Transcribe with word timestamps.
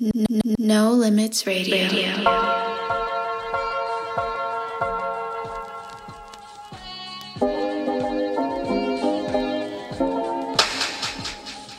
No 0.00 0.92
Limits 0.92 1.44
Radio. 1.44 1.74
Radio. 1.74 2.06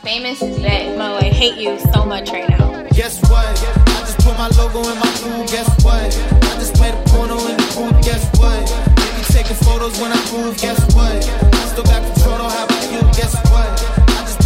Famous 0.03 0.41
is 0.41 0.59
back. 0.61 0.97
Mo, 0.97 1.15
I 1.15 1.29
hate 1.31 1.57
you 1.57 1.79
so 1.93 2.03
much 2.03 2.29
right 2.31 2.49
now. 2.49 2.83
Guess 2.91 3.21
what? 3.29 3.47
I 3.47 4.01
just 4.01 4.17
put 4.17 4.37
my 4.37 4.49
logo 4.49 4.79
in 4.89 4.99
my 4.99 5.11
food. 5.15 5.47
Guess 5.47 5.81
what? 5.85 5.95
I 5.95 6.59
just 6.59 6.77
made 6.81 6.93
a 6.93 7.01
porno 7.07 7.37
in 7.47 7.55
the 7.55 7.63
booth. 7.73 8.03
Guess 8.03 8.37
what? 8.37 8.67
They 8.97 9.15
be 9.15 9.23
taking 9.31 9.55
photos 9.63 9.97
when 10.01 10.11
I 10.11 10.19
move. 10.33 10.57
Guess 10.57 10.93
what? 10.93 11.15
I 11.15 11.65
still 11.67 11.85
got 11.85 12.03
control. 12.03 12.37
Don't 12.39 12.51
have 12.51 12.69
a 12.69 12.93
you. 12.93 12.99
Guess 13.13 13.33
what? 13.49 13.98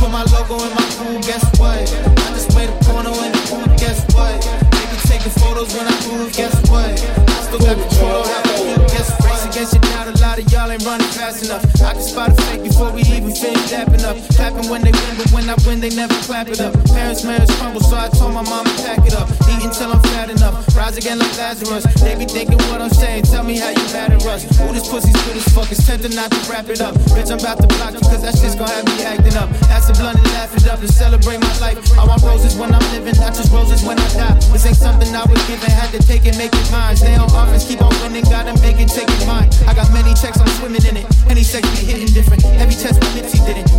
I 0.04 0.06
put 0.06 0.12
my 0.12 0.24
logo 0.36 0.60
in 0.60 0.72
my 0.76 0.84
food. 1.00 1.24
Guess 1.24 1.48
what? 1.60 1.80
I 1.80 2.30
just 2.36 2.52
made 2.56 2.68
a 2.68 2.76
porno 2.84 3.16
in 3.24 3.32
the 3.32 3.40
booth. 3.48 3.80
Guess 3.80 4.04
what? 4.12 4.36
They 4.76 4.84
be 4.92 5.00
taking 5.07 5.32
photos 5.39 5.71
when 5.75 5.88
I 5.88 5.96
move. 6.11 6.34
Guess 6.34 6.60
what? 6.68 6.92
I 6.92 7.39
still 7.48 7.60
got 7.60 7.80
control. 7.80 8.24
Have 8.28 8.52
a 8.52 8.56
you. 8.68 8.75
Guess 8.92 9.16
what? 9.24 9.32
Race 9.32 9.46
against 9.47 9.74
your 9.74 9.84
doubt. 9.96 10.11
A 10.11 10.20
lot 10.20 10.39
of 10.39 10.52
y'all 10.52 10.70
ain't 10.71 10.84
running 10.84 11.08
fast 11.08 11.46
enough. 11.46 11.64
I 11.80 11.94
can 11.94 12.02
spot 12.02 12.36
a 12.36 12.42
fake 12.52 12.64
before 12.64 12.92
we 12.92 13.02
even 13.16 13.32
finish 13.32 13.71
dapping 13.71 14.04
up. 14.04 14.20
Clapping 14.36 14.68
when 14.68 14.84
they 14.84 14.92
win, 14.92 15.16
but 15.16 15.32
when 15.32 15.50
I 15.50 15.56
win, 15.66 15.80
they 15.80 15.96
never 15.96 16.16
clap 16.28 16.50
it 16.50 16.60
up. 16.60 16.74
Parents, 16.92 17.24
marriage 17.24 17.52
crumble, 17.56 17.80
so 17.80 17.96
I 17.96 18.10
told 18.10 18.33
my 18.33 18.44
mama 18.44 18.70
pack 18.83 19.08
it 19.08 19.16
up. 19.16 19.32
Until 19.64 19.94
I'm 19.94 20.04
fat 20.12 20.30
enough. 20.30 20.76
Rise 20.76 20.98
again 20.98 21.20
like 21.20 21.38
Lazarus. 21.38 21.88
They 22.04 22.16
be 22.16 22.26
thinking 22.26 22.60
what 22.68 22.82
I'm 22.82 22.92
saying. 22.92 23.24
Tell 23.24 23.44
me 23.44 23.58
how 23.58 23.70
you 23.70 23.84
mad 23.96 24.12
at 24.12 24.26
us. 24.26 24.44
Ooh, 24.60 24.74
this 24.76 24.88
pussy's 24.88 25.16
good 25.24 25.38
as 25.39 25.48
fuck. 25.56 25.72
It's 25.72 25.88
tempting 25.88 26.14
not 26.14 26.32
to 26.32 26.39
wrap 26.52 26.68
it 26.68 26.82
up. 26.82 26.96
Bitch, 27.16 27.32
I'm 27.32 27.39
about 27.39 27.64
to 27.64 27.68
block 27.80 27.94
you, 27.96 28.04
cause 28.04 28.22
that 28.22 28.36
shit's 28.38 28.56
gonna 28.56 28.70
have 28.70 28.86
me 28.86 29.04
acting 29.04 29.34
up. 29.39 29.50
That's 29.72 29.89
a 29.89 29.94
blunt 29.94 30.20
and 30.20 30.28
laugh 30.36 30.54
it 30.54 30.68
up 30.68 30.80
and 30.80 30.89
celebrate 30.92 31.39
my 31.39 31.56
life. 31.60 31.80
I 31.98 32.06
want 32.06 32.22
roses 32.23 32.56
when 32.59 32.76
I'm 32.76 32.84
living, 32.92 33.16
not 33.23 33.34
just 33.34 33.52
roses 33.52 33.81
when 33.84 33.98
I 33.98 34.08
die. 34.14 34.36
This 34.52 34.66
ain't 34.67 34.76
something 34.76 35.09
I 35.16 35.23
was 35.26 35.42
given, 35.48 35.72
had 35.72 35.89
to 35.95 36.00
take 36.06 36.25
it, 36.28 36.38
make 36.38 36.53
it 36.53 36.67
mine. 36.72 36.98
Stay 36.98 37.16
on 37.16 37.31
offense, 37.31 37.66
keep 37.66 37.81
on 37.81 37.95
winning, 38.03 38.27
gotta 38.30 38.53
make 38.61 38.77
it, 38.83 38.89
take 38.89 39.09
it 39.09 39.25
mine. 39.25 39.50
I 39.66 39.73
got 39.73 39.89
many 39.95 40.14
checks, 40.14 40.38
I'm 40.44 40.52
swimming 40.59 40.86
in 40.86 40.98
it. 41.02 41.08
Any 41.31 41.42
sex 41.42 41.64
be 41.80 41.88
hitting 41.88 42.14
different. 42.14 42.44
Heavy 42.59 42.75
chest, 42.75 43.00
but 43.00 43.09
Nipsey 43.16 43.39
didn't. 43.48 43.72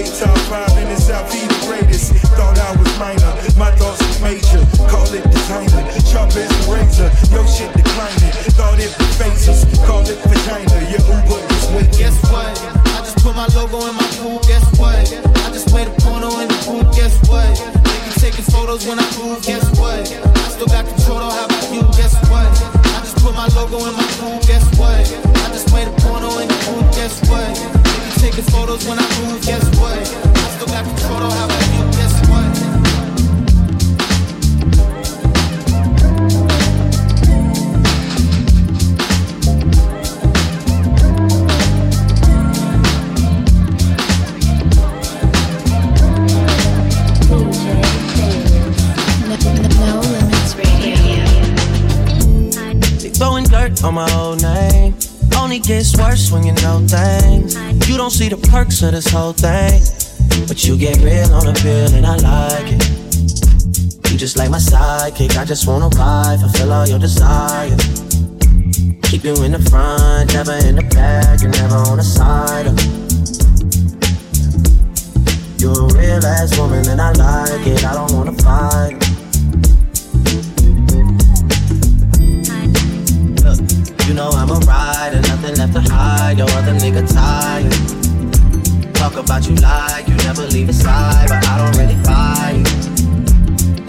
Latest. 0.00 0.74
Made 0.76 0.89
of 58.82 58.92
this 58.92 59.10
whole 59.10 59.32
thing. 59.32 59.82
But 60.46 60.64
you 60.64 60.76
get 60.76 60.96
real 60.98 61.32
on 61.34 61.44
the 61.44 61.52
pill 61.60 61.92
and 61.94 62.06
I 62.06 62.16
like 62.16 62.72
it. 62.72 64.10
You 64.10 64.16
just 64.16 64.36
like 64.36 64.48
my 64.48 64.58
sidekick, 64.58 65.36
I 65.36 65.44
just 65.44 65.66
wanna 65.66 65.88
ride, 65.88 66.40
fulfill 66.40 66.72
all 66.72 66.86
your 66.86 66.98
desire. 66.98 67.76
Keep 69.02 69.24
you 69.24 69.34
in 69.44 69.52
the 69.52 69.66
front, 69.70 70.32
never 70.32 70.54
in 70.66 70.76
the 70.76 70.86
back, 70.94 71.42
and 71.42 71.52
never 71.52 71.76
on 71.76 71.98
the 71.98 72.04
side. 72.04 72.66
Of. 72.68 72.78
You're 75.60 75.72
a 75.72 75.92
real 75.92 76.24
ass 76.24 76.56
woman 76.58 76.88
and 76.88 77.00
I 77.00 77.12
like 77.12 77.66
it, 77.66 77.84
I 77.84 77.92
don't 77.94 78.12
wanna 78.12 78.32
fight. 78.40 78.96
Look, 83.44 83.60
you 84.08 84.14
know 84.14 84.30
I'm 84.30 84.50
a 84.50 84.58
rider, 84.64 85.20
nothing 85.20 85.56
left 85.56 85.74
to 85.74 85.80
hide. 85.80 86.38
Your 86.38 86.50
other 86.50 86.72
nigga 86.72 87.04
tired. 87.12 87.99
Talk 89.00 89.16
about 89.16 89.48
you 89.48 89.54
like 89.54 90.06
you 90.06 90.14
never 90.28 90.46
leave 90.46 90.66
his 90.66 90.82
side, 90.82 91.28
but 91.28 91.42
I 91.48 91.56
don't 91.56 91.74
really 91.80 91.96
buy. 92.04 92.52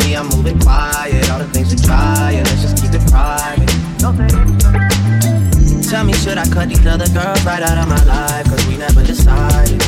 Me, 0.06 0.16
I'm 0.16 0.30
moving 0.30 0.58
quiet. 0.58 1.30
All 1.30 1.38
the 1.38 1.50
things 1.52 1.76
we 1.76 1.82
try, 1.82 2.32
and 2.32 2.48
let's 2.48 2.62
just 2.62 2.82
keep 2.82 2.94
it 2.94 3.04
private. 3.12 3.68
Tell 5.90 6.06
me, 6.06 6.14
should 6.14 6.38
I 6.38 6.46
cut 6.48 6.70
these 6.70 6.88
other 6.88 7.10
girls 7.10 7.44
right 7.44 7.62
out 7.62 7.78
of 7.78 7.90
my 7.90 8.02
life? 8.06 8.46
Cause 8.46 8.66
we 8.68 8.78
never 8.78 9.04
decided. 9.04 9.82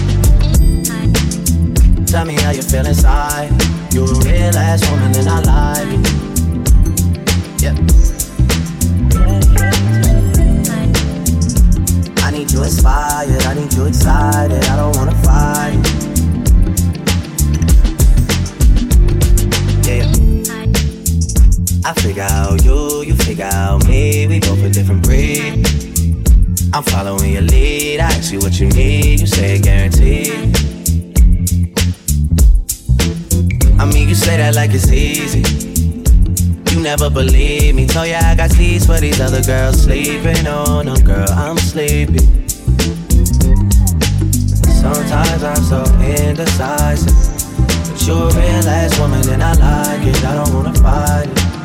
Tell 2.06 2.26
me 2.26 2.34
how 2.34 2.52
you 2.52 2.62
feel 2.62 2.86
inside. 2.86 3.50
You're 3.94 4.12
a 4.12 4.20
real 4.26 4.58
ass 4.58 4.84
woman, 4.92 5.16
and 5.16 5.30
I 5.30 5.40
like 5.40 5.88
it. 5.88 7.64
Yep. 7.64 8.13
You 12.54 12.64
inspired, 12.64 13.44
I 13.46 13.54
need 13.56 13.74
you 13.74 13.86
excited, 13.86 14.64
I 14.66 14.76
don't 14.76 14.96
wanna 14.96 15.16
fight. 15.24 15.74
Yeah. 19.88 20.06
I 21.86 21.94
figure 22.00 22.24
out 22.24 22.64
you, 22.64 23.04
you 23.04 23.16
figure 23.16 23.50
out 23.52 23.88
me, 23.88 24.28
we 24.28 24.40
both 24.40 24.64
a 24.64 24.70
different 24.70 25.04
breed. 25.04 25.66
I'm 26.74 26.84
following 26.84 27.34
your 27.34 27.42
lead, 27.42 28.00
I 28.00 28.06
ask 28.06 28.32
you 28.32 28.40
what 28.40 28.60
you 28.60 28.68
need, 28.68 29.20
you 29.20 29.28
say 29.28 29.60
guaranteed. 29.60 30.56
I 33.80 33.86
mean, 33.86 34.08
you 34.10 34.16
say 34.16 34.38
that 34.38 34.54
like 34.54 34.72
it's 34.74 34.92
easy. 34.92 35.42
You 36.72 36.82
never 36.82 37.10
believe 37.10 37.76
me. 37.76 37.86
Tell 37.86 38.06
ya 38.06 38.20
I 38.24 38.36
got 38.36 38.52
seats 38.52 38.86
for 38.86 39.00
these 39.00 39.20
other 39.20 39.44
girls 39.44 39.84
sleeping 39.84 40.48
oh, 40.48 40.80
on 40.80 40.86
them, 40.86 41.04
girl. 41.04 41.30
I'm 41.30 41.58
sleepy. 41.58 42.43
Sometimes 44.84 45.44
I'm 45.44 45.64
so 45.64 45.82
indecisive. 46.02 47.16
But 47.88 48.06
you're 48.06 48.18
a 48.18 48.34
real 48.36 48.68
ass 48.68 49.00
woman 49.00 49.30
and 49.30 49.42
I 49.42 49.54
like 49.54 50.06
it. 50.06 50.26
I 50.26 50.36
don't 50.36 50.54
wanna 50.54 50.74
fight 50.74 51.30
it. 51.30 51.63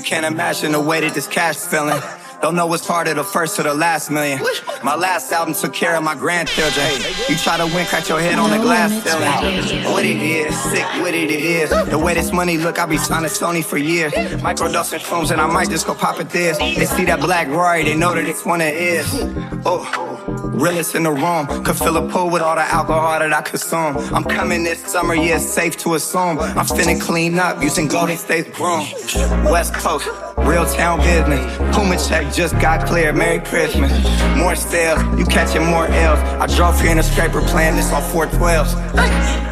You 0.00 0.06
can't 0.06 0.24
imagine 0.24 0.72
the 0.72 0.80
way 0.80 1.02
that 1.02 1.12
this 1.12 1.26
cash 1.26 1.58
feeling. 1.58 2.00
Don't 2.42 2.54
know 2.54 2.66
what's 2.66 2.86
harder, 2.86 3.12
the 3.12 3.22
first 3.22 3.58
or 3.58 3.64
the 3.64 3.74
last 3.74 4.10
million. 4.10 4.40
My 4.82 4.94
last 4.94 5.30
album 5.30 5.52
took 5.52 5.74
care 5.74 5.94
of 5.94 6.02
my 6.02 6.14
grandchildren. 6.14 6.86
You 7.28 7.36
try 7.36 7.58
to 7.58 7.66
win, 7.66 7.84
crack 7.86 8.08
your 8.08 8.18
head 8.18 8.38
on 8.38 8.50
the 8.50 8.56
glass 8.56 8.90
ceiling. 9.04 9.84
What 9.92 10.06
it 10.06 10.16
is, 10.16 10.58
sick 10.58 10.86
with 11.02 11.14
it, 11.14 11.30
it 11.30 11.44
is. 11.44 11.70
The 11.90 11.98
way 11.98 12.14
this 12.14 12.32
money 12.32 12.56
look, 12.56 12.78
I 12.78 12.86
be 12.86 12.96
trying 12.96 13.24
to 13.24 13.28
Sony 13.28 13.62
for 13.62 13.76
years. 13.76 14.12
Microdosing 14.14 15.00
shrooms 15.00 15.30
and 15.30 15.40
I 15.40 15.46
might 15.46 15.68
just 15.68 15.86
go 15.86 15.94
pop 15.94 16.18
it 16.18 16.30
this. 16.30 16.56
They 16.56 16.86
see 16.86 17.04
that 17.04 17.20
black 17.20 17.48
Rory, 17.48 17.84
they 17.84 17.94
know 17.94 18.14
that 18.14 18.24
it's 18.24 18.46
one 18.46 18.62
it 18.62 18.74
is. 18.74 19.06
Oh. 19.66 20.16
Realest 20.60 20.94
in 20.94 21.04
the 21.04 21.10
room, 21.10 21.46
could 21.64 21.76
fill 21.76 21.96
a 21.96 22.08
pool 22.10 22.28
with 22.30 22.42
all 22.42 22.54
the 22.54 22.62
alcohol 22.62 23.18
that 23.18 23.32
I 23.32 23.42
consume. 23.42 23.96
I'm 24.14 24.24
coming 24.24 24.62
this 24.62 24.80
summer, 24.80 25.14
yeah, 25.14 25.36
it's 25.36 25.48
safe 25.48 25.76
to 25.78 25.94
assume. 25.94 26.38
I'm 26.38 26.66
finna 26.66 27.00
clean 27.00 27.38
up 27.38 27.62
using 27.62 27.88
Golden 27.88 28.16
State's 28.16 28.56
broom. 28.58 28.80
West 29.44 29.72
Coast, 29.74 30.06
real 30.46 30.64
town 30.66 31.00
business. 31.00 31.56
Puma 31.74 31.96
check 31.96 32.32
just 32.32 32.54
got 32.60 32.86
cleared. 32.86 33.16
Merry 33.16 33.40
Christmas. 33.40 33.92
More 34.36 34.54
sales, 34.54 35.02
you 35.18 35.24
catching 35.26 35.64
more 35.64 35.86
L's. 35.86 36.18
I 36.40 36.46
drove 36.56 36.80
here 36.80 36.92
in 36.92 36.98
a 36.98 37.02
scraper 37.02 37.40
playing 37.42 37.76
this 37.76 37.92
on 37.92 38.02
412s. 38.02 39.49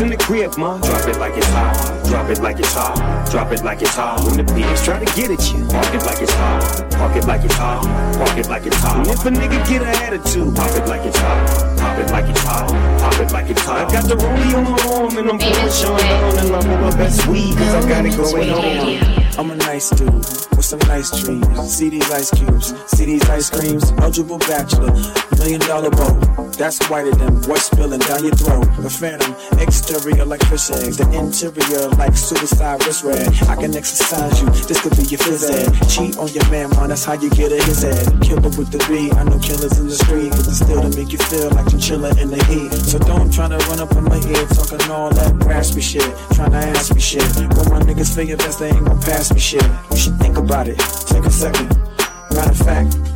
In 0.00 0.08
the 0.08 0.16
crib, 0.16 0.58
ma, 0.58 0.78
drop 0.78 1.06
it 1.06 1.16
like 1.18 1.36
it's 1.36 1.46
hot. 1.50 2.04
Drop 2.06 2.28
it 2.28 2.40
like 2.40 2.58
it's 2.58 2.74
hot. 2.74 3.30
Drop 3.30 3.52
it 3.52 3.62
like 3.62 3.82
it's 3.82 3.94
hot. 3.94 4.24
When 4.24 4.44
the 4.44 4.52
pigs 4.52 4.82
try 4.84 4.98
to 4.98 5.04
get 5.14 5.30
at 5.30 5.52
you, 5.52 5.64
park 5.68 5.94
it 5.94 6.04
like 6.04 6.20
it's 6.20 6.32
hot. 6.32 6.90
Park 6.92 7.16
it 7.16 7.24
like 7.26 7.44
it's 7.44 7.54
hot. 7.54 7.84
Park 8.16 8.36
it 8.36 8.48
like 8.48 8.66
it's 8.66 8.76
hot. 8.78 8.96
And 8.96 9.06
if 9.06 9.24
a 9.24 9.30
nigga 9.30 9.68
get 9.68 9.82
an 9.82 9.94
attitude, 10.02 10.56
pop 10.56 10.70
it 10.70 10.88
like 10.88 11.02
it's 11.06 11.18
hot. 11.18 11.71
Pop 11.82 11.98
it 11.98 12.10
like 12.10 12.28
it's 12.30 12.40
hot. 12.44 12.92
It 13.20 13.32
like 13.32 13.50
it's 13.50 13.62
hot. 13.62 13.88
I 13.88 13.92
got 13.92 14.04
the 14.08 14.14
rollie 14.14 14.54
on 14.54 14.64
my 14.64 14.78
arm 14.94 15.16
and 15.18 15.28
I'm 15.30 15.38
pouring 15.38 15.72
Chandon 15.74 16.38
and 16.38 16.56
I'm 16.56 16.70
on 16.70 16.80
my 16.80 16.96
best 16.96 17.26
weed 17.26 17.56
cause 17.56 17.74
I 17.74 17.88
got 17.88 18.06
it 18.06 18.16
going 18.16 18.50
on. 18.50 19.22
I'm 19.38 19.50
a 19.50 19.56
nice 19.56 19.90
dude 19.90 20.12
with 20.12 20.64
some 20.64 20.78
nice 20.80 21.10
dreams. 21.22 21.72
See 21.72 21.88
these 21.88 22.10
ice 22.10 22.30
cubes, 22.30 22.74
see 22.86 23.06
these 23.06 23.28
ice 23.28 23.50
creams. 23.50 23.90
Eligible 23.92 24.38
bachelor, 24.38 24.92
million 25.38 25.60
dollar 25.60 25.90
bow. 25.90 26.12
That's 26.52 26.78
whiter 26.90 27.14
than 27.14 27.34
what 27.48 27.58
spilling 27.58 28.00
down 28.00 28.22
your 28.22 28.34
throat. 28.34 28.68
The 28.78 28.90
phantom, 28.90 29.34
exterior 29.58 30.24
like 30.24 30.44
fish 30.44 30.70
eggs, 30.70 30.98
the 30.98 31.08
interior 31.16 31.88
like 31.96 32.14
suicide 32.14 32.84
wrist 32.86 33.04
red. 33.04 33.26
I 33.48 33.56
can 33.56 33.74
exercise 33.74 34.40
you, 34.40 34.48
this 34.68 34.80
could 34.82 34.94
be 34.96 35.02
your 35.08 35.18
phys 35.18 35.48
ed. 35.48 35.72
Cheat 35.88 36.18
on 36.18 36.28
your 36.28 36.44
man, 36.50 36.70
man, 36.76 36.90
that's 36.90 37.04
how 37.04 37.14
you 37.14 37.30
get 37.30 37.50
a 37.50 37.56
his 37.64 37.82
head. 37.82 38.04
Killer 38.20 38.52
with 38.54 38.70
the 38.70 38.78
B, 38.86 39.10
I 39.10 39.24
know 39.24 39.38
killers 39.40 39.78
in 39.78 39.88
the 39.88 39.96
street, 39.96 40.30
but 40.30 40.44
the 40.44 40.52
still 40.52 40.82
to 40.82 40.92
make 40.94 41.10
you 41.10 41.18
feel 41.18 41.50
like 41.56 41.71
chilling 41.78 42.16
in 42.18 42.28
the 42.30 42.42
heat. 42.44 42.72
So 42.72 42.98
don't 42.98 43.32
try 43.32 43.48
to 43.48 43.56
run 43.68 43.80
up 43.80 43.94
on 43.96 44.04
my 44.04 44.16
head, 44.16 44.48
talking 44.50 44.90
all 44.90 45.10
that 45.10 45.44
raspy 45.44 45.80
shit, 45.80 46.08
trying 46.34 46.52
to 46.52 46.58
ask 46.58 46.94
me 46.94 47.00
shit. 47.00 47.22
When 47.36 47.48
my 47.70 47.80
niggas 47.80 48.14
your 48.28 48.36
best, 48.36 48.58
they 48.58 48.68
ain't 48.68 48.84
gon' 48.84 49.00
pass 49.00 49.32
me 49.32 49.40
shit. 49.40 49.64
You 49.90 49.96
should 49.96 50.18
think 50.18 50.36
about 50.36 50.68
it, 50.68 50.78
take 51.06 51.24
a 51.24 51.30
second. 51.30 51.68
Matter 52.32 52.50
of 52.50 52.58
fact, 52.58 53.11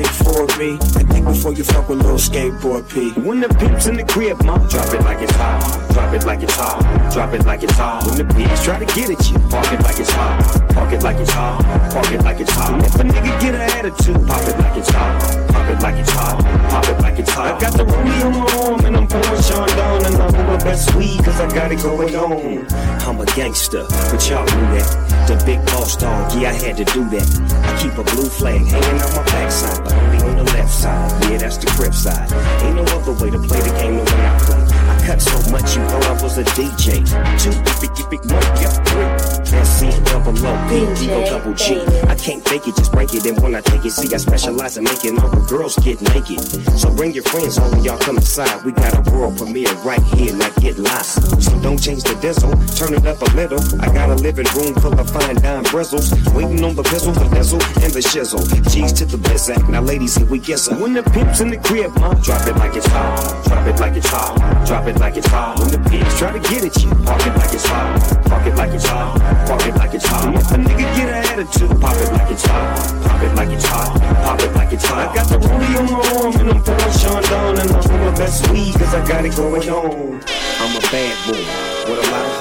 four 0.00 0.44
of 0.44 0.58
me 0.58 0.70
and 0.96 1.06
think 1.12 1.26
before 1.26 1.52
you 1.52 1.64
fuck 1.64 1.86
with 1.88 1.98
little 1.98 2.16
skateboard 2.16 2.88
P. 2.88 3.12
When 3.20 3.40
the 3.40 3.48
pimp's 3.48 3.86
in 3.86 3.96
the 3.96 4.04
crib, 4.04 4.42
ma, 4.42 4.56
drop 4.68 4.88
it 4.94 5.02
like 5.02 5.20
it's 5.20 5.36
hot. 5.36 5.92
Drop 5.92 6.14
it 6.14 6.24
like 6.24 6.42
it's 6.42 6.54
hot. 6.54 7.12
Drop 7.12 7.34
it 7.34 7.44
like 7.44 7.62
it's 7.62 7.74
hot. 7.74 8.06
When 8.06 8.16
the 8.16 8.24
pigs 8.32 8.64
try 8.64 8.78
to 8.78 8.86
get 8.86 9.10
at 9.10 9.20
you, 9.28 9.38
park 9.50 9.70
it 9.70 9.82
like 9.82 10.00
it's 10.00 10.10
hot. 10.10 10.70
Park 10.72 10.92
it 10.92 11.02
like 11.02 11.18
it's 11.18 11.30
hot. 11.30 11.60
Park 11.92 12.10
it 12.10 12.22
like 12.22 12.40
it's 12.40 12.52
hot. 12.52 12.82
If 12.82 12.94
a 12.94 13.04
nigga 13.04 13.40
get 13.40 13.54
an 13.54 13.60
attitude, 13.60 14.26
pop 14.26 14.40
it 14.48 14.58
like 14.58 14.78
it's 14.78 14.88
hot. 14.88 15.48
Pop 15.52 15.68
it 15.68 15.82
like 15.82 15.96
it's 15.96 16.10
hot. 16.10 16.40
Pop 16.70 16.88
it 16.88 17.02
like 17.02 17.18
it's 17.18 17.30
hot. 17.30 17.56
I 17.56 17.60
got 17.60 17.72
the 17.74 17.84
rollie 17.84 18.24
on 18.24 18.32
my 18.32 18.46
arm 18.64 18.84
and 18.86 18.96
I'm 18.96 19.06
pouring 19.06 19.42
Chandon 19.42 20.06
and 20.06 20.16
I'm 20.22 20.46
my 20.46 20.56
best 20.64 20.94
weed 20.94 21.22
cause 21.22 21.38
I 21.38 21.52
got 21.54 21.70
it 21.70 21.82
going 21.82 22.16
on. 22.16 22.64
I'm 23.04 23.20
a 23.20 23.26
gangster, 23.36 23.84
but 23.90 24.24
y'all 24.30 24.44
knew 24.44 24.80
that. 24.80 25.21
The 25.26 25.40
big 25.46 25.64
boss 25.66 25.96
dog, 25.96 26.32
yeah, 26.40 26.50
I 26.50 26.52
had 26.52 26.76
to 26.78 26.84
do 26.84 27.08
that. 27.10 27.26
I 27.64 27.82
keep 27.82 27.96
a 27.96 28.02
blue 28.02 28.28
flag 28.28 28.66
hanging 28.66 29.02
on 29.02 29.14
my 29.14 29.24
backside, 29.24 29.84
but 29.84 29.92
only 29.94 30.18
on 30.18 30.36
the 30.36 30.44
left 30.52 30.70
side. 30.70 31.30
Yeah, 31.30 31.38
that's 31.38 31.58
the 31.58 31.68
crib 31.68 31.94
side. 31.94 32.30
Ain't 32.62 32.74
no 32.74 32.82
other 32.82 33.12
way 33.12 33.30
to 33.30 33.38
play 33.38 33.60
the 33.60 33.70
game 33.78 33.96
the 33.96 34.04
way 34.04 34.26
I 34.26 34.38
play. 34.40 34.81
Cut 35.06 35.20
so 35.20 35.50
much 35.50 35.76
you 35.76 35.82
thought 35.88 36.04
I 36.06 36.22
was 36.22 36.38
a 36.38 36.44
DJ. 36.54 37.02
Two, 37.38 37.50
big, 37.80 37.90
big, 37.96 38.10
big, 38.10 38.30
one, 38.30 38.42
yeah, 38.62 38.70
three. 38.86 39.32
S 39.58 39.80
C 39.80 39.90
double 40.06 40.32
O, 40.46 40.52
P, 40.68 41.04
Eagle 41.04 41.24
double 41.26 41.54
G. 41.54 41.82
I 42.08 42.14
can't 42.14 42.42
fake 42.46 42.66
it, 42.68 42.76
just 42.76 42.92
break 42.92 43.12
it. 43.12 43.26
And 43.26 43.40
when 43.42 43.54
I 43.54 43.60
take 43.60 43.84
it, 43.84 43.90
see, 43.90 44.14
I 44.14 44.18
specialize 44.18 44.78
in 44.78 44.84
making 44.84 45.18
all 45.18 45.28
the 45.28 45.44
girls 45.48 45.76
get 45.78 46.00
naked. 46.00 46.40
So 46.78 46.94
bring 46.94 47.12
your 47.12 47.24
friends 47.24 47.56
home 47.56 47.70
when 47.72 47.84
y'all 47.84 47.98
come 47.98 48.16
inside. 48.16 48.64
We 48.64 48.72
got 48.72 48.94
a 48.94 49.10
world 49.10 49.36
premiere 49.36 49.72
right 49.84 50.02
here, 50.14 50.34
not 50.34 50.54
get 50.56 50.78
lost. 50.78 51.20
So 51.42 51.60
don't 51.60 51.82
change 51.82 52.04
the 52.04 52.14
diesel, 52.22 52.50
turn 52.78 52.94
it 52.94 53.04
up 53.04 53.20
a 53.20 53.30
little. 53.36 53.60
I 53.82 53.92
got 53.92 54.08
a 54.08 54.14
living 54.14 54.46
room 54.54 54.74
full 54.74 54.98
of 54.98 55.10
fine 55.10 55.36
dime 55.36 55.64
bristles. 55.64 56.12
Waiting 56.32 56.62
on 56.64 56.76
the 56.76 56.82
pistol, 56.84 57.12
the 57.12 57.28
nizzle, 57.34 57.60
and 57.82 57.92
the 57.92 58.00
shizzle. 58.00 58.42
G's 58.70 58.92
to 58.94 59.04
the 59.04 59.18
biz 59.18 59.50
act. 59.50 59.68
Now, 59.68 59.82
ladies, 59.82 60.16
here 60.16 60.26
we 60.26 60.38
guess 60.38 60.68
her. 60.68 60.76
When 60.80 60.94
the 60.94 61.02
pimp's 61.02 61.40
in 61.40 61.50
the 61.50 61.58
crib, 61.58 61.92
ma, 61.98 62.14
drop 62.22 62.46
it 62.46 62.56
like 62.56 62.76
it's 62.76 62.86
hot. 62.86 63.44
Drop 63.44 63.66
it 63.66 63.80
like 63.80 63.96
it's 63.96 64.08
hot. 64.08 64.38
Drop 64.66 64.86
it 64.86 64.91
like 64.98 65.16
it's 65.16 65.26
hot. 65.28 65.58
When 65.58 65.68
the 65.70 65.78
pigs 65.88 66.18
try 66.18 66.32
to 66.32 66.40
get 66.48 66.64
at 66.64 66.76
you, 66.82 66.90
park 67.04 67.26
it 67.26 67.36
like 67.36 67.52
it's 67.52 67.66
hot. 67.66 68.24
Park 68.26 68.46
it 68.46 68.54
like 68.56 68.72
it's 68.72 68.86
hot. 68.86 69.20
Park 69.46 69.66
it 69.66 69.76
like 69.76 69.94
it's 69.94 70.06
hot. 70.06 70.34
If 70.34 70.50
a 70.50 70.56
nigga 70.56 70.86
get 70.96 71.08
an 71.08 71.24
attitude, 71.30 71.80
pop 71.80 71.96
it 71.96 72.12
like 72.12 72.30
it's 72.30 72.44
hot. 72.44 73.02
Pop 73.04 73.22
it 73.22 73.34
like 73.34 73.50
it's 73.50 73.64
hot. 73.64 74.00
Pop 74.24 74.40
it 74.40 74.52
like 74.54 74.72
it's 74.72 74.84
hot. 74.84 75.08
I 75.08 75.14
got 75.14 75.28
the 75.28 75.38
rollie 75.38 75.78
on 75.78 75.86
my 75.86 76.00
arm 76.18 76.34
and 76.40 76.50
I'm 76.50 76.62
pouring 76.62 76.94
Chandon 76.98 77.58
and 77.60 77.70
I'm 77.70 78.00
my 78.00 78.14
best 78.16 78.50
weed 78.50 78.74
cause 78.74 78.94
I 78.94 79.06
got 79.06 79.24
it 79.24 79.36
going 79.36 79.68
on. 79.68 80.22
I'm 80.60 80.76
a 80.76 80.80
bad 80.90 81.14
boy 81.26 81.44
with 81.88 82.06
a 82.06 82.10
lot 82.10 82.26
of 82.26 82.31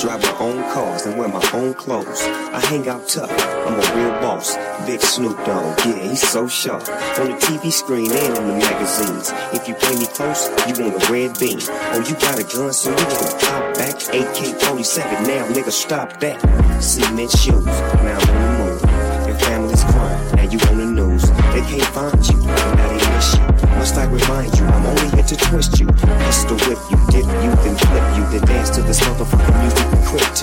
Drive 0.00 0.22
my 0.22 0.36
own 0.38 0.62
cars 0.72 1.06
and 1.06 1.16
wear 1.18 1.28
my 1.28 1.42
own 1.52 1.74
clothes. 1.74 2.22
I 2.22 2.60
hang 2.66 2.88
out 2.88 3.08
tough. 3.08 3.30
I'm 3.66 3.74
a 3.74 3.96
real 3.96 4.10
boss. 4.20 4.56
Big 4.86 5.00
Snoop 5.00 5.36
Dogg, 5.44 5.78
yeah, 5.86 6.08
he's 6.08 6.20
so 6.20 6.48
sharp. 6.48 6.88
On 7.18 7.30
the 7.30 7.36
TV 7.36 7.72
screen 7.72 8.10
and 8.10 8.36
in 8.36 8.48
the 8.48 8.54
magazines. 8.54 9.30
If 9.52 9.68
you 9.68 9.74
play 9.74 9.96
me 9.96 10.06
close, 10.06 10.48
you 10.66 10.84
want 10.84 11.02
a 11.02 11.12
red 11.12 11.38
beam. 11.38 11.58
Oh, 11.62 12.04
you 12.06 12.14
got 12.16 12.38
a 12.38 12.44
gun, 12.44 12.72
so 12.72 12.90
you 12.90 12.96
gonna 12.96 13.38
pop 13.38 13.74
back. 13.76 13.94
AK-47, 14.12 15.26
now 15.26 15.46
nigga, 15.48 15.70
stop 15.70 16.18
that. 16.20 16.40
Cement 16.82 17.30
shoes, 17.30 17.64
now 17.64 18.18
I'm 18.18 18.28
on 18.30 18.42
the 18.42 18.64
move. 18.64 19.28
Your 19.28 19.38
family's 19.38 19.84
crying, 19.84 20.36
now 20.36 20.42
you 20.42 20.58
on 20.68 20.78
the 20.78 20.86
news. 20.86 21.22
They 21.22 21.62
can't 21.70 21.94
find 21.94 22.28
you, 22.28 22.38
now 22.38 22.88
they 22.88 23.14
miss 23.14 23.36
you. 23.36 23.51
Must 23.82 23.96
I 23.96 24.04
remind 24.04 24.56
you, 24.56 24.64
I'm 24.64 24.86
only 24.86 25.10
here 25.10 25.24
to 25.24 25.36
twist 25.36 25.80
you. 25.80 25.88
Pistol 25.88 26.56
whip 26.68 26.78
you, 26.88 26.96
dip 27.10 27.26
you, 27.26 27.50
then 27.64 27.76
flip 27.76 28.16
you, 28.16 28.24
then 28.30 28.46
dance 28.46 28.70
to 28.76 28.82
this 28.82 29.00
motherfucking 29.00 29.60
music 29.60 29.90
we 29.90 30.06
quit 30.06 30.36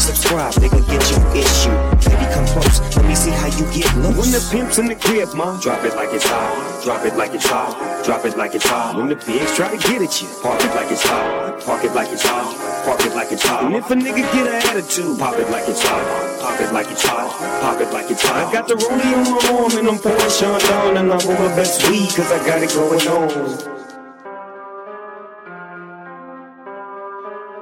Subscribe, 0.00 0.52
nigga, 0.54 0.80
get 0.86 1.02
your 1.10 1.22
issue. 1.34 1.74
Baby, 2.04 2.26
come 2.32 2.46
close, 2.54 2.78
let 2.96 3.04
me 3.06 3.14
see 3.14 3.30
how 3.30 3.46
you 3.46 3.64
get 3.72 3.90
loose. 3.96 4.16
When 4.16 4.30
the 4.30 4.42
pimp's 4.50 4.78
in 4.78 4.86
the 4.86 4.94
crib, 4.94 5.34
ma, 5.34 5.58
drop 5.60 5.84
it 5.84 5.94
like 5.96 6.12
it's 6.12 6.26
hot. 6.26 6.84
Drop 6.84 7.04
it 7.04 7.16
like 7.16 7.34
it's 7.34 7.46
hot. 7.46 8.04
Drop 8.04 8.24
it 8.24 8.36
like 8.36 8.54
it's 8.54 8.66
hot. 8.66 8.96
When 8.96 9.08
the 9.08 9.16
pigs 9.16 9.56
try 9.56 9.74
to 9.74 9.78
get 9.88 10.02
at 10.02 10.22
you, 10.22 10.28
park 10.42 10.62
it 10.62 10.74
like 10.74 10.90
it's 10.90 11.02
hot. 11.02 11.60
Park 11.64 11.84
it 11.84 11.92
like 11.94 12.12
it's 12.12 12.22
hot. 12.22 12.84
Park 12.84 13.00
it 13.04 13.14
like 13.14 13.32
it's 13.32 13.42
hot. 13.42 13.64
And 13.64 13.74
if 13.74 13.90
a 13.90 13.94
nigga 13.94 14.22
get 14.32 14.46
an 14.46 14.54
attitude, 14.68 15.18
pop 15.18 15.34
it 15.34 15.50
like 15.50 15.68
it's 15.68 15.82
hot. 15.82 16.40
Pop 16.40 16.60
it 16.60 16.72
like 16.72 16.88
it's 16.88 17.04
hot. 17.04 17.32
Pop 17.60 17.80
it 17.80 17.92
like 17.92 18.10
it's 18.10 18.22
hot. 18.22 18.46
I 18.46 18.52
got 18.52 18.68
the 18.68 18.74
rollie 18.74 19.12
on 19.16 19.24
my 19.34 19.58
arm 19.58 19.72
and 19.78 19.88
I'm 19.88 19.98
pouring 19.98 20.30
Chandon 20.30 20.96
and 20.96 21.12
I'm 21.12 21.26
my 21.26 21.56
best 21.56 21.88
weed 21.90 22.08
cause 22.14 22.30
I 22.30 22.38
got 22.46 22.62
it 22.62 22.70
going 22.70 23.08
on. 23.08 23.85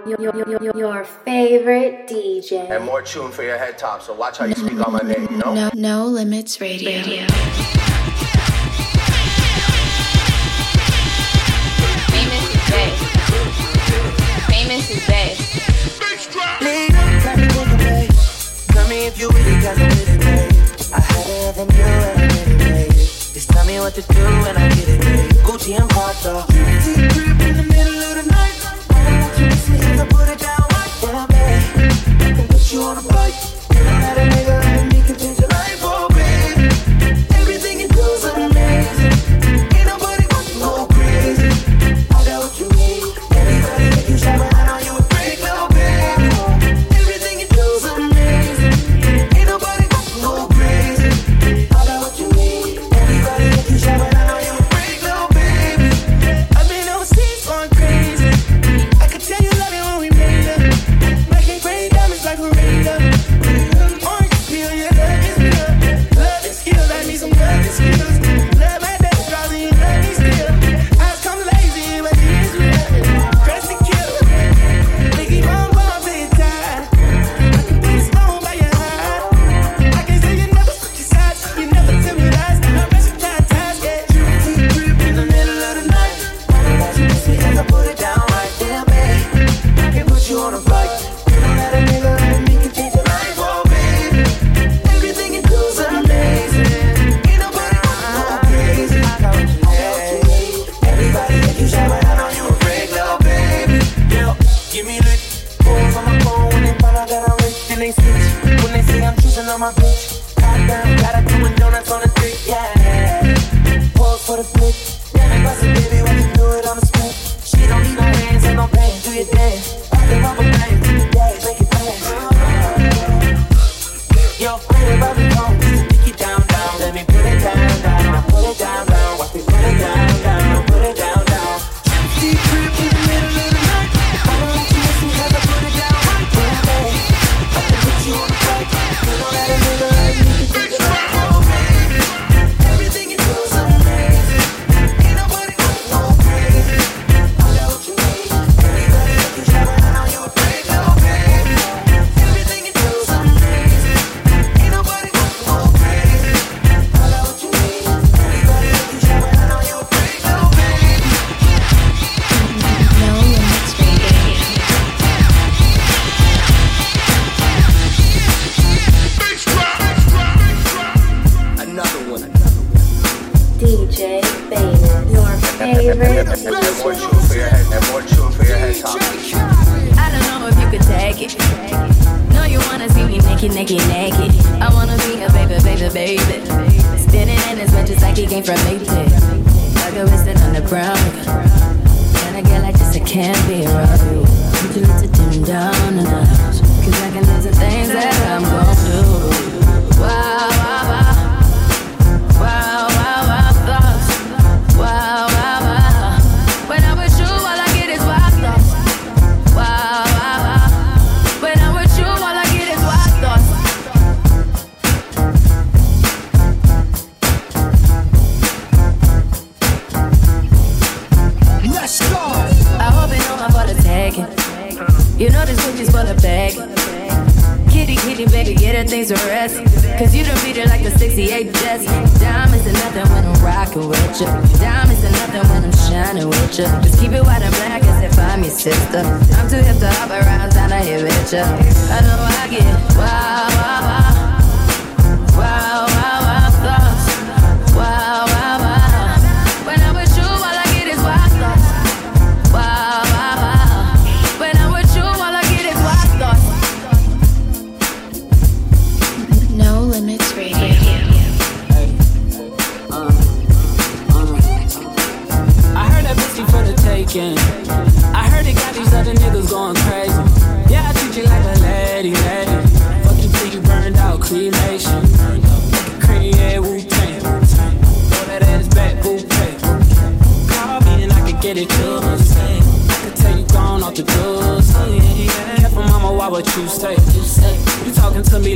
Your, 0.06 0.20
your, 0.20 0.60
your, 0.62 0.76
your 0.76 1.04
favorite 1.04 2.06
DJ. 2.06 2.68
And 2.70 2.84
more 2.84 3.00
tune 3.00 3.30
for 3.32 3.42
your 3.42 3.56
head 3.56 3.78
top, 3.78 4.02
so 4.02 4.12
watch 4.12 4.36
how 4.36 4.44
you 4.44 4.54
speak 4.54 4.78
on 4.86 4.92
my 4.92 4.98
name, 4.98 5.22
you 5.30 5.38
know? 5.38 5.54
No, 5.54 5.70
no 5.72 6.04
limits 6.04 6.60
radio. 6.60 7.00
Famous 7.00 7.24
is 12.50 12.68
best. 12.68 13.00
Famous 14.46 14.90
is 14.90 15.08
best. 15.08 16.32
Tell 16.32 16.60
me 16.60 16.88
what 17.56 17.70
to 17.70 17.76
play. 17.78 18.08
Tell 18.74 18.88
me 18.88 19.06
if 19.06 19.18
you 19.18 19.30
really 19.30 19.58
got 19.62 19.78
it 19.78 19.88
with 19.88 20.20
it. 20.20 20.92
I 20.92 21.00
had 21.00 21.26
it 21.26 21.54
than 21.56 21.68
you 21.74 21.82
and 21.82 22.20
I 22.20 22.56
did 22.58 22.90
it. 22.90 22.94
Just 23.32 23.48
tell 23.48 23.64
me 23.64 23.78
what 23.78 23.94
to 23.94 24.02
do 24.02 24.20
and 24.20 24.58
I 24.58 24.68
get 24.68 24.86
it, 24.86 25.00
babe. 25.00 25.30
Gucci 25.46 25.80
and 25.80 25.88
Prada. 25.88 26.44
See 26.82 27.08
crib 27.08 27.40
in 27.40 27.56
the 27.56 27.62
middle 27.62 28.02
of 28.02 28.22
the 28.22 28.30
night. 28.30 28.53
Put 29.96 30.28
it 30.28 30.38
down 30.40 30.66
right 30.70 30.92
babe. 31.28 31.92
And 32.22 32.48
put 32.50 32.72
you 32.72 32.82
on 32.82 32.98
a 32.98 33.02
bike. 33.02 33.34
You 33.72 33.84
know 33.84 34.00
a 34.18 34.28
nigga 34.28 34.63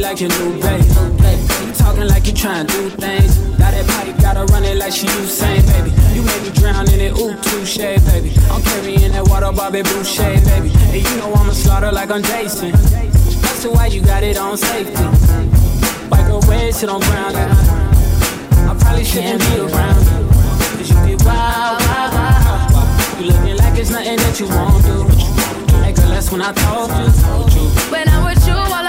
like 0.09 0.21
your 0.21 0.31
new 0.31 0.59
baby, 0.63 0.85
You 1.67 1.73
talking 1.75 2.09
like 2.09 2.27
you 2.27 2.33
trying 2.33 2.67
to 2.67 2.73
do 2.73 2.89
things. 2.89 3.37
Got 3.61 3.73
that 3.77 3.87
body, 3.93 4.13
gotta 4.23 4.51
run 4.51 4.65
it 4.65 4.79
like 4.79 4.95
she 4.95 5.07
Usain, 5.07 5.61
baby. 5.69 5.93
You 6.17 6.23
made 6.23 6.43
me 6.45 6.51
drown 6.51 6.89
in 6.89 7.01
it, 7.01 7.13
ooh, 7.21 7.37
touche, 7.45 7.77
baby. 7.77 8.33
I'm 8.49 8.63
carrying 8.63 9.13
that 9.13 9.29
water, 9.29 9.53
Bobby 9.53 9.83
Boucher, 9.83 10.41
baby. 10.49 10.73
And 10.73 11.05
you 11.05 11.17
know 11.19 11.35
I'ma 11.35 11.53
slaughter 11.53 11.93
like 11.93 12.11
I'm 12.11 12.23
Jason. 12.23 12.73
That's 12.73 13.67
why 13.67 13.89
you 13.89 14.01
got 14.01 14.23
it 14.23 14.39
on 14.39 14.57
safety. 14.57 14.97
Bike 16.09 16.31
away, 16.33 16.73
sit 16.73 16.89
on 16.89 17.01
ground. 17.01 17.37
I 17.37 18.75
probably 18.81 19.05
shouldn't 19.05 19.41
be 19.45 19.61
around 19.61 20.01
you. 20.09 20.25
Cause 20.79 20.89
you 20.89 20.97
get 21.05 21.21
wild, 21.29 21.85
wild, 21.85 22.13
wild, 22.17 22.73
wild. 22.73 23.21
You 23.21 23.27
looking 23.29 23.57
like 23.59 23.79
it's 23.79 23.91
nothing 23.91 24.17
that 24.17 24.41
you 24.41 24.49
won't 24.49 24.81
do. 24.89 25.05
Hey 25.85 25.93
girl, 25.93 26.09
that's 26.09 26.33
when 26.33 26.41
I 26.41 26.53
told 26.55 26.89
you. 27.53 27.69
When 27.93 28.09
I'm 28.09 28.25
with 28.25 28.47
you, 28.47 28.55
all 28.55 28.88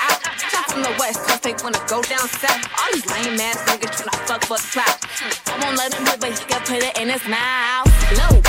out. 0.00 0.20
Shots 0.50 0.72
from 0.72 0.82
the 0.82 0.94
west, 0.98 1.20
cause 1.26 1.40
they 1.40 1.54
wanna 1.62 1.82
go 1.88 2.02
down 2.02 2.26
south. 2.28 2.62
All 2.78 2.92
these 2.92 3.06
lame 3.06 3.40
ass 3.40 3.58
niggas 3.68 4.02
tryna 4.02 4.16
fuck, 4.26 4.42
fuck, 4.44 4.62
clout. 4.72 4.96
I 5.46 5.64
won't 5.64 5.76
let 5.76 5.94
him 5.94 6.04
live, 6.04 6.20
but 6.20 6.38
he 6.38 6.44
got 6.46 6.64
put 6.66 6.82
it 6.82 6.98
in 6.98 7.08
his 7.08 7.24
mouth. 7.26 7.88
Low. 8.18 8.39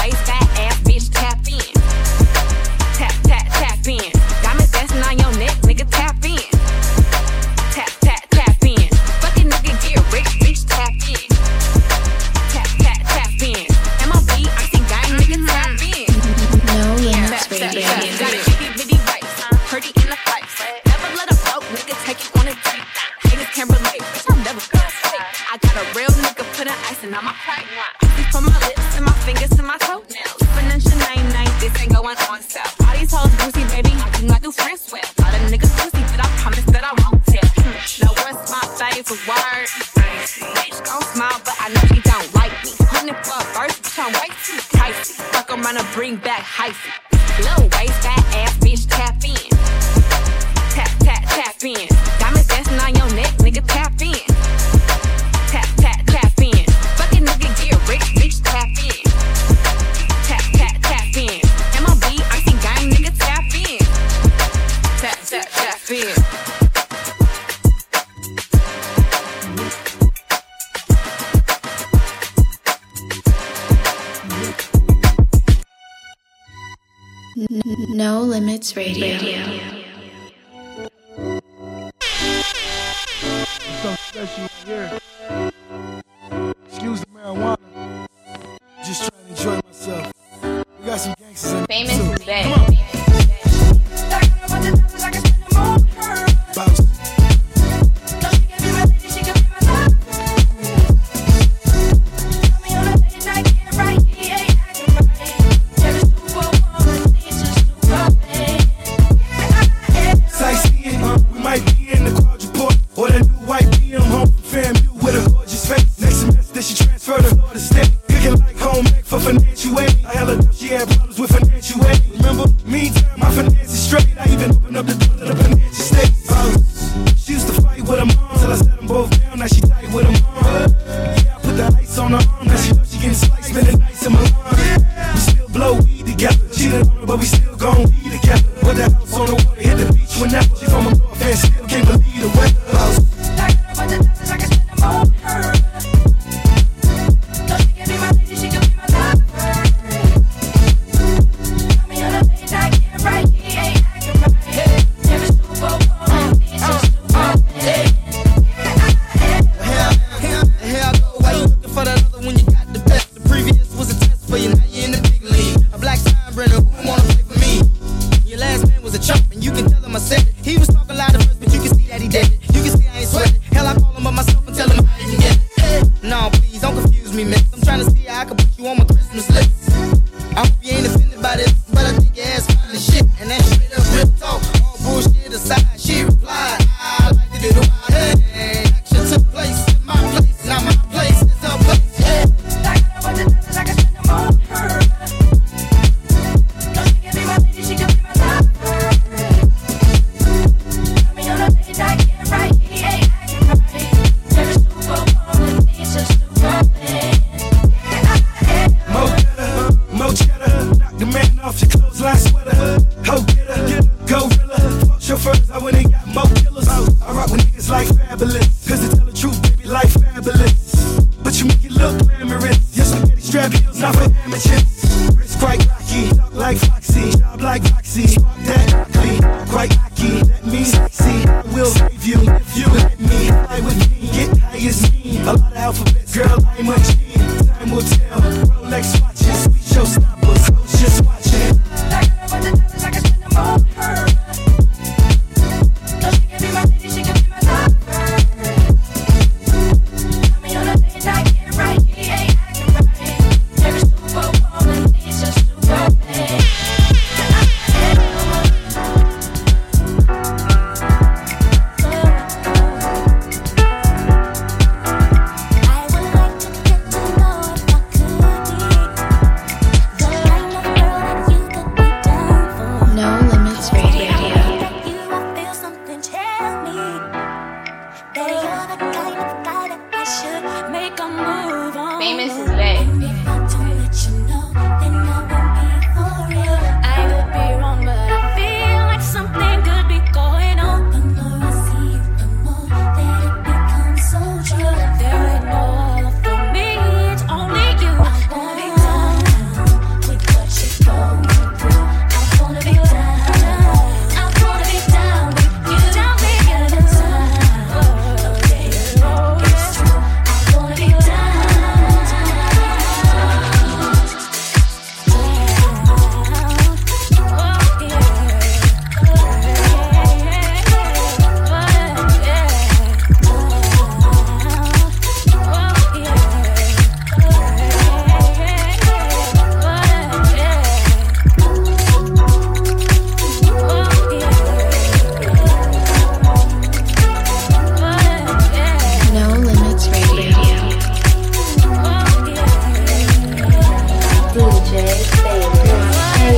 Radio. 78.75 79.17
Radio. 79.19 79.80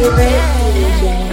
Famous, 0.04 1.33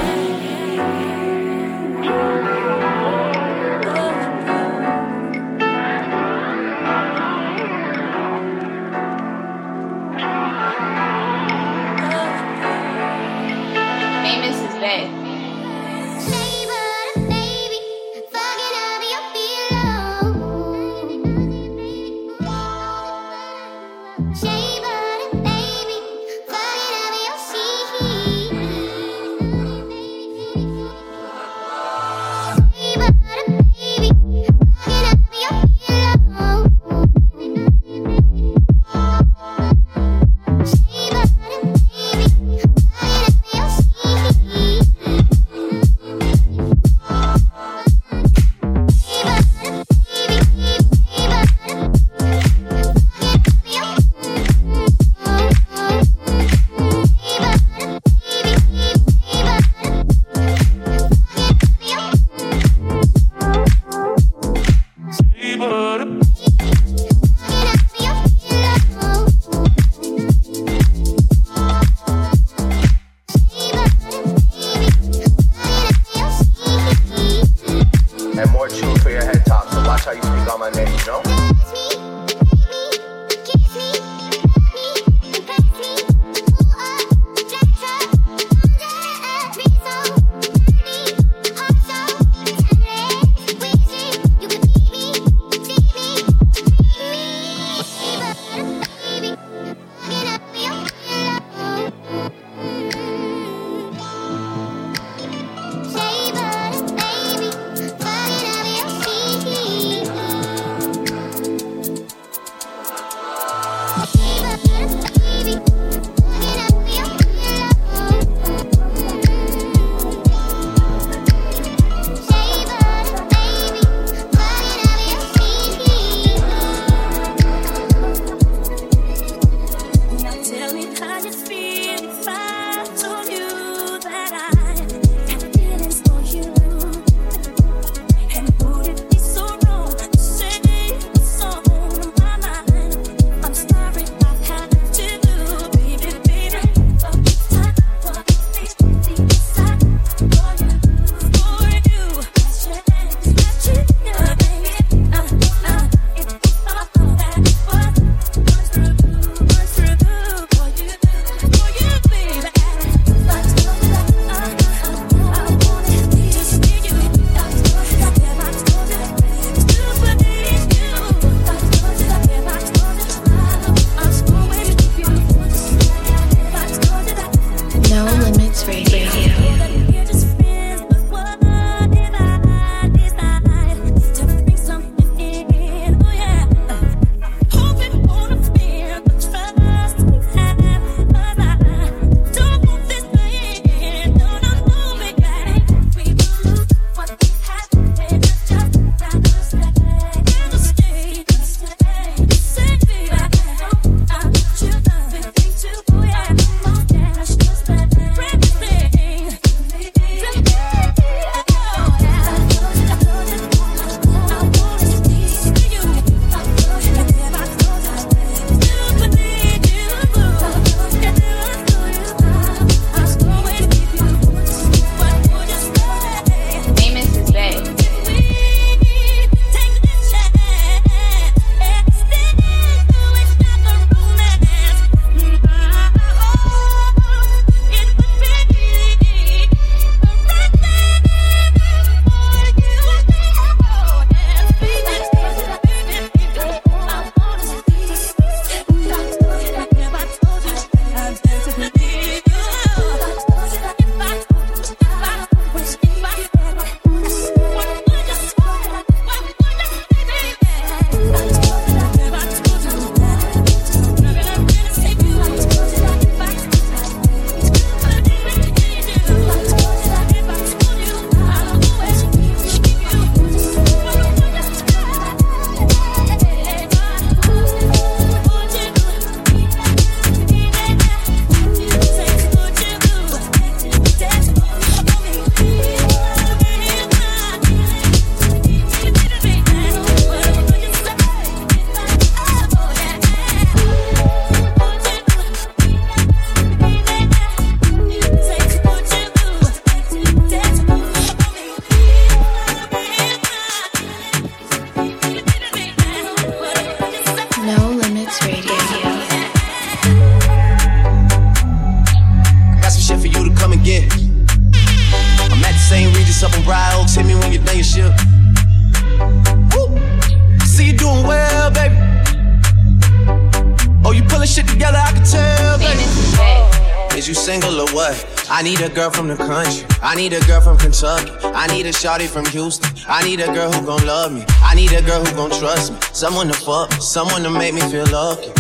need 330.11 330.23
a 330.23 330.27
girl 330.27 330.40
from 330.40 330.59
Kentucky. 330.59 331.12
I 331.23 331.46
need 331.49 331.66
a 331.66 331.70
shawty 331.70 332.09
from 332.09 332.25
Houston. 332.27 332.68
I 332.88 333.05
need 333.05 333.20
a 333.20 333.27
girl 333.27 333.53
who 333.53 333.64
gon' 333.64 333.87
love 333.87 334.12
me. 334.12 334.25
I 334.42 334.55
need 334.57 334.73
a 334.73 334.83
girl 334.83 335.05
who 335.05 335.14
gon' 335.14 335.31
trust 335.38 335.73
me. 335.73 335.79
Someone 335.92 336.27
to 336.27 336.35
fuck, 336.35 336.73
someone 336.73 337.23
to 337.23 337.31
make 337.31 337.55
me 337.55 337.61
feel 337.61 337.87
lucky. 337.87 338.33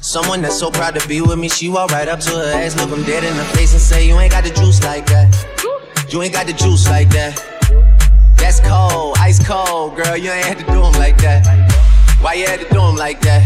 Someone 0.00 0.40
that's 0.40 0.58
so 0.58 0.70
proud 0.70 0.98
to 0.98 1.06
be 1.06 1.20
with 1.20 1.38
me. 1.38 1.48
She 1.50 1.68
walk 1.68 1.90
right 1.90 2.08
up 2.08 2.20
to 2.20 2.30
her 2.30 2.52
ass, 2.54 2.74
look 2.76 2.88
him 2.88 3.04
dead 3.04 3.22
in 3.24 3.36
the 3.36 3.44
face 3.56 3.72
and 3.72 3.82
say, 3.82 4.08
You 4.08 4.18
ain't 4.18 4.32
got 4.32 4.44
the 4.44 4.50
juice 4.50 4.82
like 4.82 5.04
that. 5.06 5.28
You 6.08 6.22
ain't 6.22 6.32
got 6.32 6.46
the 6.46 6.54
juice 6.54 6.88
like 6.88 7.10
that. 7.10 7.36
That's 8.36 8.60
cold, 8.60 9.16
ice 9.18 9.46
cold, 9.46 9.96
girl. 9.96 10.16
You 10.16 10.30
ain't 10.30 10.46
had 10.46 10.58
to 10.58 10.64
do 10.72 10.82
him 10.82 10.94
like 10.94 11.18
that. 11.18 11.44
Why 12.22 12.34
you 12.34 12.46
had 12.46 12.60
to 12.60 12.68
do 12.72 12.80
him 12.80 12.96
like 12.96 13.20
that? 13.22 13.44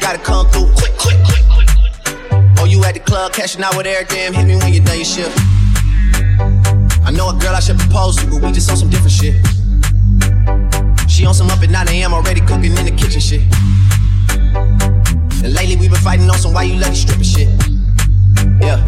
Gotta 0.00 0.18
come 0.18 0.46
through 0.48 0.72
quick, 0.72 0.96
quick, 0.96 1.18
quick, 1.22 1.44
quick. 1.52 2.58
Oh, 2.60 2.64
you 2.64 2.82
at 2.84 2.94
the 2.94 3.00
club, 3.00 3.34
cashing 3.34 3.62
out 3.62 3.76
with 3.76 3.86
Eric, 3.86 4.08
damn, 4.08 4.32
hit 4.32 4.46
me 4.46 4.56
when 4.56 4.72
you 4.72 4.80
done 4.80 4.96
your 4.96 5.04
shift. 5.04 5.51
I 7.04 7.10
know 7.10 7.28
a 7.30 7.34
girl 7.34 7.54
I 7.54 7.60
should 7.60 7.78
propose 7.78 8.16
to, 8.16 8.26
but 8.26 8.42
we 8.42 8.52
just 8.52 8.70
on 8.70 8.76
some 8.76 8.90
different 8.90 9.12
shit. 9.12 9.34
She 11.10 11.26
on 11.26 11.34
some 11.34 11.50
up 11.50 11.62
at 11.62 11.70
9 11.70 11.88
a.m. 11.88 12.14
already 12.14 12.40
cooking 12.40 12.76
in 12.76 12.84
the 12.84 12.94
kitchen 12.96 13.20
shit. 13.20 13.42
And 15.44 15.52
lately 15.54 15.76
we 15.76 15.88
been 15.88 15.98
fighting 15.98 16.30
on 16.30 16.38
some 16.38 16.54
why 16.54 16.62
you 16.62 16.80
lucky 16.80 16.94
stripping 16.94 17.24
shit. 17.24 17.48
Yeah, 18.60 18.78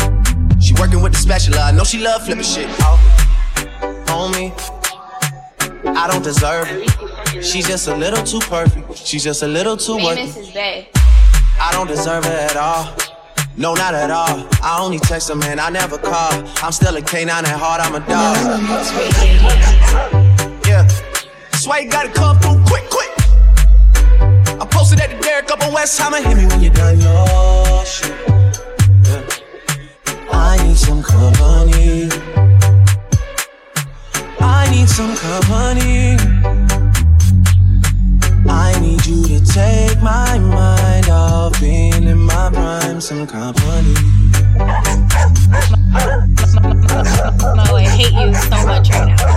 she 0.61 0.75
working 0.75 1.03
with 1.03 1.13
the 1.13 1.19
spatula. 1.19 1.63
I 1.63 1.73
know 1.73 1.85
she 1.85 1.99
love 1.99 2.25
flipping 2.25 2.45
shit. 2.45 2.69
Oh, 2.81 2.99
homie, 4.07 4.53
I 5.85 6.09
don't 6.11 6.23
deserve 6.23 6.69
it. 6.71 7.45
She's 7.45 7.67
just 7.67 7.89
a 7.89 7.97
little 7.97 8.25
too 8.25 8.41
perfect. 8.41 8.97
She's 8.97 9.25
just 9.25 9.43
a 9.43 9.49
little 9.49 9.77
too 9.77 9.97
worth 9.97 10.17
Famous 10.17 10.37
is 10.37 10.51
bae. 10.51 10.89
I 11.61 11.73
don't 11.73 11.89
deserve 11.89 12.25
it 12.27 12.33
at 12.33 12.57
all. 12.57 12.95
No, 13.57 13.73
not 13.75 13.95
at 13.95 14.11
all. 14.11 14.49
I 14.63 14.79
only 14.81 14.99
text 14.99 15.29
her, 15.29 15.37
man. 15.37 15.61
I 15.61 15.71
never 15.71 15.97
call. 15.97 16.33
I'm 16.63 16.73
still 16.73 16.97
a 16.97 17.03
canine 17.03 17.45
at 17.45 17.57
heart. 17.57 17.81
I'm 17.81 17.95
a 17.95 18.01
dog. 18.01 18.37
Yeah. 20.67 20.83
That's 21.53 21.67
why 21.67 21.79
you 21.79 21.91
gotta 21.91 22.09
come 22.09 22.39
through 22.41 22.65
quick, 22.67 22.85
quick. 22.91 23.13
I 24.61 24.67
posted 24.69 24.99
at 25.01 25.11
the 25.11 25.19
Derek 25.23 25.51
up 25.53 25.63
on 25.63 25.73
Westheimer. 25.73 26.23
Hit 26.25 26.37
me 26.37 26.47
when 26.47 26.63
you 26.63 26.71
done 26.71 27.01
your 27.01 27.87
shit. 27.87 28.13
Yeah. 29.05 29.23
I 30.33 30.57
need 30.67 30.77
some 30.77 31.03
company. 31.03 32.11
I 34.41 34.69
need 34.73 34.89
some 34.89 35.15
company. 35.17 36.84
I 38.49 38.79
need 38.81 39.07
you 39.07 39.23
to 39.25 39.45
take 39.45 40.01
my 40.03 40.39
mind 40.39 41.09
off 41.09 41.59
being 41.61 42.05
in 42.05 42.19
my 42.19 42.51
prime. 42.53 43.01
Some 43.01 43.27
company. 43.27 43.95
Mo, 47.57 47.77
I 47.77 47.87
hate 47.89 48.13
you 48.13 48.35
so 48.35 48.67
much 48.67 48.91
right 48.91 49.17
now. 49.17 49.34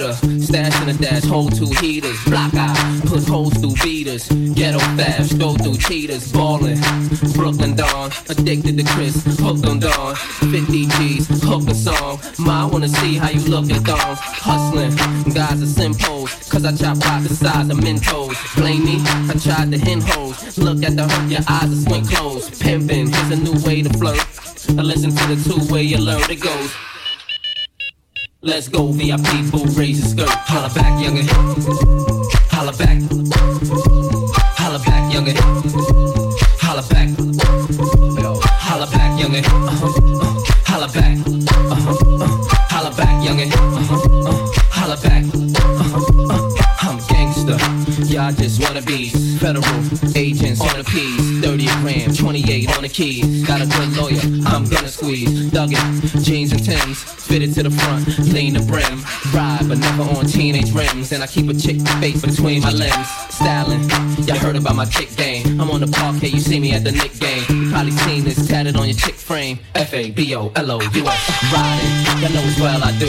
Cedar, 0.00 0.42
stash 0.42 0.80
in 0.80 0.96
the 0.96 1.04
dash, 1.04 1.24
hold 1.24 1.54
two 1.54 1.70
heaters, 1.80 2.16
block 2.24 2.54
out, 2.54 2.76
put 3.06 3.26
holes 3.26 3.52
through 3.54 3.74
beaters, 3.82 4.28
ghetto 4.54 4.78
fast, 4.96 5.38
go 5.38 5.54
through 5.54 5.76
cheaters, 5.76 6.32
ballin', 6.32 6.80
Brooklyn 7.34 7.76
Dawn, 7.76 8.10
addicted 8.28 8.78
to 8.78 8.84
Chris, 8.84 9.22
hooked 9.38 9.66
on 9.66 9.80
Dawn, 9.80 10.14
50 10.14 10.86
G's, 10.86 11.42
hook 11.42 11.68
a 11.68 11.74
song, 11.74 12.20
ma 12.38 12.64
I 12.64 12.66
wanna 12.66 12.88
see 12.88 13.16
how 13.16 13.30
you 13.30 13.40
look 13.48 13.70
at 13.70 13.82
thongs, 13.82 14.18
hustling, 14.20 14.94
guys 15.34 15.62
are 15.62 15.66
simples, 15.66 16.30
cause 16.50 16.64
I 16.64 16.74
chop 16.74 17.04
out 17.06 17.22
the 17.22 17.34
size 17.34 17.68
of 17.68 17.78
Mentos, 17.78 18.56
blame 18.56 18.84
me, 18.84 18.96
I 19.28 19.34
tried 19.38 19.70
to 19.72 19.78
hen 19.78 20.00
hoes, 20.00 20.58
look 20.58 20.82
at 20.82 20.96
the 20.96 21.08
hurt, 21.08 21.30
your 21.30 21.42
eyes 21.48 21.72
are 21.72 21.88
swing 21.88 22.06
closed, 22.06 22.62
pimpin', 22.62 23.14
here's 23.14 23.38
a 23.38 23.42
new 23.42 23.66
way 23.66 23.82
to 23.82 23.90
flirt, 23.98 24.26
I 24.78 24.82
listen 24.82 25.10
to 25.10 25.34
the 25.34 25.36
two-way 25.48 25.82
you 25.82 25.98
learn 25.98 26.30
it 26.30 26.40
goes. 26.40 26.89
Let's 28.42 28.68
go, 28.68 28.86
VIP, 28.86 29.52
boo, 29.52 29.66
raise 29.78 30.00
your 30.00 30.08
skirt. 30.24 30.34
Holla 30.48 30.72
back, 30.74 30.98
youngin'. 30.98 31.28
Holla 32.50 32.72
back. 32.72 32.98
Holla 34.56 34.78
back, 34.78 35.12
youngin'. 35.12 35.36
Holla 36.58 36.82
back. 36.88 37.10
Holla 38.58 38.86
back, 38.86 39.20
youngin'. 39.20 39.44
Uh-huh. 39.44 40.22
Uh, 40.22 40.42
holla 40.64 40.88
back. 40.88 41.18
Uh-huh. 41.26 42.24
Uh, 42.24 42.28
holla 42.70 42.90
back, 42.96 43.22
youngin'. 43.22 43.52
Uh-huh. 43.52 44.30
Uh, 44.30 44.52
holla 44.70 44.96
back. 44.96 45.24
I'm 46.80 46.96
gangster. 47.08 47.58
Y'all 48.06 48.32
just 48.32 48.62
wanna 48.62 48.80
be 48.80 49.10
federal 49.40 49.64
agents 50.16 50.60
on 50.60 50.76
the 50.76 50.84
P's. 50.84 51.40
30 51.40 51.66
a 51.66 51.74
gram, 51.80 52.14
28 52.14 52.76
on 52.76 52.82
the 52.82 52.88
keys. 52.88 53.46
Got 53.46 53.62
a 53.62 53.66
good 53.66 53.96
lawyer, 53.96 54.20
I'm 54.46 54.68
gonna 54.68 54.88
squeeze. 54.88 55.50
Dug 55.50 55.70
it, 55.72 56.22
jeans 56.22 56.52
and 56.52 56.62
Tims, 56.62 57.02
fitted 57.02 57.54
to 57.54 57.62
the 57.62 57.70
front, 57.70 58.06
lean 58.34 58.52
the 58.52 58.60
brim. 58.60 59.02
Ride, 59.32 59.66
but 59.66 59.78
never 59.78 60.02
on 60.02 60.26
teenage 60.26 60.72
rims. 60.72 61.12
And 61.12 61.22
I 61.22 61.26
keep 61.26 61.48
a 61.48 61.54
chick 61.54 61.80
face 62.00 62.20
between 62.20 62.60
my 62.60 62.70
limbs. 62.70 63.08
Styling, 63.30 63.88
y'all 64.26 64.36
heard 64.36 64.56
about 64.56 64.76
my 64.76 64.84
chick 64.84 65.16
game. 65.16 65.39
I'm 65.58 65.70
on 65.70 65.80
the 65.80 65.86
parquet, 65.86 66.28
you 66.28 66.40
see 66.40 66.60
me 66.60 66.72
at 66.72 66.84
the 66.84 66.92
Knick 66.92 67.18
game. 67.18 67.44
You 67.48 67.70
probably 67.70 67.92
seen 67.92 68.24
this 68.24 68.46
tatted 68.46 68.76
on 68.76 68.86
your 68.86 68.96
chick 68.96 69.14
frame. 69.14 69.58
F 69.74 69.92
A 69.94 70.10
B 70.10 70.34
O 70.34 70.52
L 70.54 70.70
O 70.70 70.80
U 70.80 71.06
S. 71.06 71.52
Riding, 71.52 72.22
y'all 72.22 72.32
know 72.32 72.48
as 72.48 72.60
well 72.60 72.84
I 72.84 72.92
do. 72.98 73.08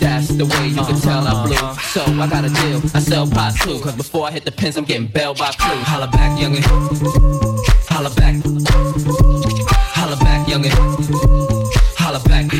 That's 0.00 0.28
the 0.28 0.46
way 0.46 0.68
you 0.68 0.84
can 0.84 1.00
tell 1.00 1.26
I 1.26 1.46
blew. 1.46 1.56
So 1.92 2.02
I 2.04 2.26
got 2.28 2.44
a 2.44 2.48
deal, 2.48 2.80
I 2.94 3.00
sell 3.00 3.26
pot 3.26 3.54
too. 3.60 3.80
Cause 3.80 3.96
before 3.96 4.26
I 4.26 4.30
hit 4.30 4.44
the 4.44 4.52
pins, 4.52 4.76
I'm 4.76 4.84
getting 4.84 5.06
bailed 5.06 5.38
by 5.38 5.52
crew. 5.52 5.76
Holla 5.82 6.08
back, 6.08 6.38
youngin'. 6.38 6.64
Holla 7.88 8.10
back. 8.10 8.36
Holla 9.94 10.16
back, 10.16 10.46
youngin'. 10.48 10.72
Holla 11.96 12.20
back. 12.28 12.50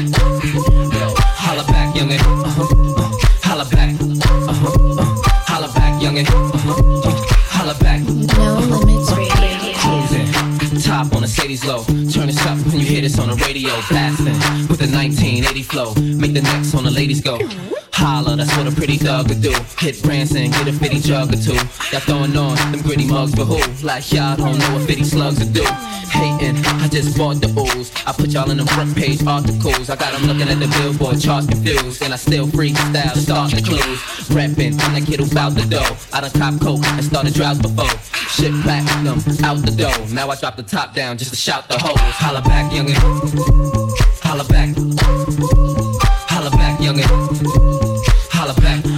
Holla 1.39 1.65
back, 1.65 1.95
youngin'. 1.95 2.32
80s 11.63 11.67
low. 11.67 11.85
Turn 12.11 12.27
this 12.27 12.47
up 12.47 12.59
when 12.67 12.81
you 12.81 12.87
hear 12.87 13.01
this 13.01 13.19
on 13.19 13.29
the 13.29 13.37
radio. 13.37 13.71
Blasting 13.89 14.27
with 14.69 14.79
the 14.79 14.89
1980 14.89 15.63
flow. 15.63 15.95
Make 15.95 16.35
the 16.35 16.43
necks 16.43 16.75
on 16.75 16.85
the 16.85 16.91
ladies 16.91 17.21
go. 17.21 17.39
Holla, 17.95 18.37
that's 18.37 18.57
what 18.57 18.67
a 18.67 18.73
pretty 18.73 18.97
thug 18.97 19.29
would 19.29 19.43
do. 19.43 19.55
Hit 19.79 20.03
Branson, 20.03 20.51
get 20.51 20.67
a 20.69 20.73
fitty 20.73 21.01
jug 21.01 21.33
or 21.33 21.37
two. 21.37 21.55
Y'all 21.93 22.01
throwing 22.01 22.37
on 22.37 22.57
them 22.73 22.83
gritty 22.83 23.07
mugs 23.07 23.35
for 23.35 23.45
who? 23.45 23.61
Like 23.87 24.11
y'all 24.13 24.37
don't 24.37 24.59
know 24.59 24.75
what 24.75 24.87
fitty 24.87 25.05
slugs 25.05 25.39
would 25.39 25.53
do. 25.53 25.65
Hating, 26.13 26.57
I 26.65 26.89
just 26.89 27.17
bought 27.17 27.41
the 27.41 27.49
ooze. 27.49 27.93
I 28.07 28.13
put 28.13 28.31
y'all 28.31 28.51
in 28.51 28.59
the 28.59 28.67
front 28.67 28.97
page 28.97 29.25
articles. 29.27 29.89
I 29.89 29.97
got 29.97 30.13
them 30.13 30.25
looking 30.25 30.49
at 30.49 30.59
the 30.59 30.69
billboard 30.81 31.21
charts 31.21 31.47
confused. 31.47 32.03
And 32.03 32.13
I 32.13 32.17
still 32.17 32.47
freestyle, 32.47 33.17
start 33.17 33.53
the 33.53 33.63
clues. 33.63 34.31
Rapping, 34.31 34.79
I'm 34.81 34.95
that 34.95 35.07
kid 35.07 35.21
who 35.21 35.35
bout 35.35 35.55
the 35.55 35.63
dough. 35.63 35.97
I 36.13 36.21
done 36.21 36.31
cop 36.33 36.61
coke 36.61 36.85
and 36.85 37.05
started 37.05 37.35
droughts 37.35 37.61
before. 37.61 37.89
Shit 38.29 38.53
platinum, 38.63 39.21
out 39.45 39.65
the 39.65 39.73
door. 39.77 40.09
Now 40.09 40.29
I 40.29 40.37
drop 40.37 40.57
the 40.57 40.63
top 40.63 40.95
down 40.95 41.19
just 41.19 41.31
to 41.31 41.37
shout 41.37 41.69
the 41.69 41.79
hoes. 41.79 41.97
Holla 41.97 42.43
back, 42.43 42.73
youngin'. 42.73 42.97
Holla 44.23 44.45
back. 44.45 44.75
Holla 46.29 46.51
back, 46.51 46.79
youngin'. 46.81 47.82
Holla 48.43 48.55
back. 48.55 48.92